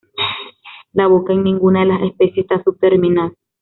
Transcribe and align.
La 0.93 1.05
boca 1.05 1.31
en 1.31 1.43
ninguna 1.43 1.81
de 1.81 1.85
las 1.85 2.01
especies 2.01 2.39
está 2.49 2.63
subterminal. 2.63 3.35